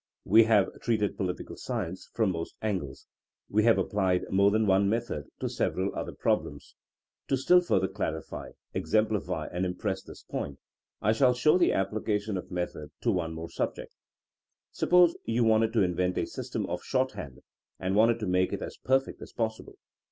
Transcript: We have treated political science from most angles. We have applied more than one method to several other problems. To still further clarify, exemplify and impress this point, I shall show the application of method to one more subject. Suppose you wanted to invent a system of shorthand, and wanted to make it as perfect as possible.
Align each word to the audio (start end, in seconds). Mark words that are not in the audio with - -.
We 0.25 0.45
have 0.45 0.81
treated 0.81 1.15
political 1.15 1.55
science 1.55 2.09
from 2.15 2.31
most 2.31 2.55
angles. 2.59 3.05
We 3.49 3.65
have 3.65 3.77
applied 3.77 4.23
more 4.31 4.49
than 4.49 4.65
one 4.65 4.89
method 4.89 5.25
to 5.41 5.47
several 5.47 5.93
other 5.95 6.11
problems. 6.11 6.73
To 7.27 7.37
still 7.37 7.61
further 7.61 7.87
clarify, 7.87 8.53
exemplify 8.73 9.45
and 9.51 9.63
impress 9.63 10.01
this 10.01 10.23
point, 10.23 10.57
I 11.03 11.11
shall 11.11 11.35
show 11.35 11.59
the 11.59 11.73
application 11.73 12.35
of 12.35 12.49
method 12.49 12.89
to 13.01 13.11
one 13.11 13.35
more 13.35 13.51
subject. 13.51 13.91
Suppose 14.71 15.15
you 15.25 15.43
wanted 15.43 15.71
to 15.73 15.83
invent 15.83 16.17
a 16.17 16.25
system 16.25 16.65
of 16.65 16.81
shorthand, 16.83 17.43
and 17.79 17.95
wanted 17.95 18.19
to 18.21 18.27
make 18.27 18.51
it 18.53 18.63
as 18.63 18.77
perfect 18.83 19.21
as 19.21 19.31
possible. 19.31 19.75